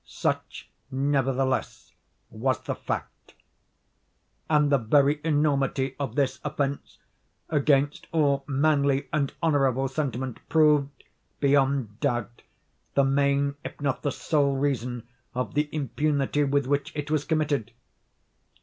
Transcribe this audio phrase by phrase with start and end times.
[0.07, 1.93] Such, nevertheless,
[2.31, 3.35] was the fact.
[4.49, 6.97] And the very enormity of this offence
[7.49, 11.03] against all manly and honourable sentiment proved,
[11.39, 12.41] beyond doubt,
[12.95, 17.71] the main if not the sole reason of the impunity with which it was committed.